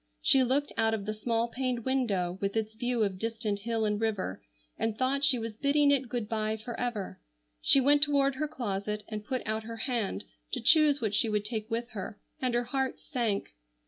She 0.23 0.41
looked 0.43 0.71
out 0.77 0.95
of 0.95 1.05
the 1.05 1.13
small 1.13 1.47
paned 1.49 1.85
window 1.85 2.39
with 2.41 2.55
its 2.57 2.73
view 2.73 3.03
of 3.03 3.19
distant 3.19 3.59
hill 3.59 3.85
and 3.85 4.01
river, 4.01 4.41
and 4.75 4.97
thought 4.97 5.23
she 5.23 5.37
was 5.37 5.53
bidding 5.53 5.91
it 5.91 6.09
good 6.09 6.27
bye 6.27 6.57
forever. 6.57 7.19
She 7.61 7.79
went 7.79 8.01
toward 8.01 8.33
her 8.33 8.47
closet 8.47 9.03
and 9.09 9.23
put 9.23 9.43
out 9.45 9.61
her 9.65 9.77
hand 9.77 10.23
to 10.53 10.59
choose 10.59 11.01
what 11.01 11.13
she 11.13 11.29
would 11.29 11.45
take 11.45 11.69
with 11.69 11.91
her, 11.91 12.19
and 12.41 12.55
her 12.55 12.63
heart 12.63 12.99
sank. 12.99 13.53